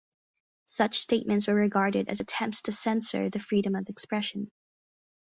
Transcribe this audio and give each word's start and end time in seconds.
Such 0.65 0.97
statements 0.97 1.45
were 1.47 1.53
regarded 1.53 2.09
as 2.09 2.19
attempts 2.19 2.63
to 2.63 2.71
censor 2.71 3.29
the 3.29 3.37
freedom 3.39 3.75
of 3.75 3.87
expression. 3.87 4.49